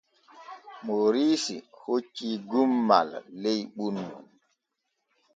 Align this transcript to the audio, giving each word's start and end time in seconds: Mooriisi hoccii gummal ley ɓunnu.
Mooriisi 0.85 1.55
hoccii 1.81 2.33
gummal 2.49 3.09
ley 3.41 3.59
ɓunnu. 3.75 4.05